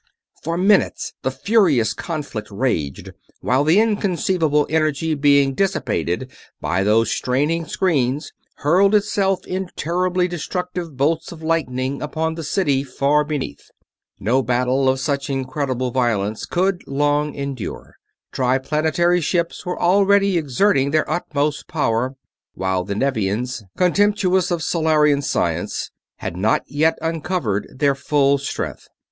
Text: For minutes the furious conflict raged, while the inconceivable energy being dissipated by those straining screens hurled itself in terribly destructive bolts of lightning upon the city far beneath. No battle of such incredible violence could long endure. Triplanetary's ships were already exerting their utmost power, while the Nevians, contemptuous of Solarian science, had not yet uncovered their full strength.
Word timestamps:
For 0.41 0.57
minutes 0.57 1.13
the 1.21 1.29
furious 1.29 1.93
conflict 1.93 2.49
raged, 2.49 3.11
while 3.41 3.63
the 3.63 3.79
inconceivable 3.79 4.65
energy 4.67 5.13
being 5.13 5.53
dissipated 5.53 6.31
by 6.59 6.81
those 6.83 7.11
straining 7.11 7.65
screens 7.67 8.33
hurled 8.55 8.95
itself 8.95 9.45
in 9.45 9.69
terribly 9.75 10.27
destructive 10.27 10.97
bolts 10.97 11.31
of 11.31 11.43
lightning 11.43 12.01
upon 12.01 12.33
the 12.33 12.43
city 12.43 12.83
far 12.83 13.23
beneath. 13.23 13.69
No 14.19 14.41
battle 14.41 14.89
of 14.89 14.99
such 14.99 15.29
incredible 15.29 15.91
violence 15.91 16.47
could 16.47 16.81
long 16.87 17.35
endure. 17.35 17.93
Triplanetary's 18.31 19.23
ships 19.23 19.67
were 19.67 19.79
already 19.79 20.35
exerting 20.35 20.89
their 20.89 21.07
utmost 21.07 21.67
power, 21.67 22.15
while 22.55 22.83
the 22.83 22.95
Nevians, 22.95 23.61
contemptuous 23.77 24.49
of 24.49 24.63
Solarian 24.63 25.21
science, 25.21 25.91
had 26.15 26.35
not 26.35 26.63
yet 26.65 26.97
uncovered 27.03 27.67
their 27.77 27.93
full 27.93 28.39
strength. 28.39 28.87